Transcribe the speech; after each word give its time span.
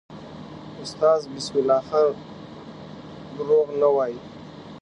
استاد 0.81 1.21
بسم 1.35 1.55
الله 1.61 1.81
خان 1.89 2.15
دروغ 3.37 3.67
نه 3.81 3.87
وایي. 3.95 4.19